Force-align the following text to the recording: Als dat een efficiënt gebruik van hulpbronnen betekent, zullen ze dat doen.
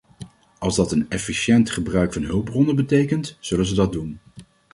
Als 0.59 0.75
dat 0.75 0.91
een 0.91 1.09
efficiënt 1.09 1.69
gebruik 1.69 2.13
van 2.13 2.23
hulpbronnen 2.23 2.75
betekent, 2.75 3.37
zullen 3.39 3.65
ze 3.65 3.75
dat 3.75 3.91
doen. 3.91 4.19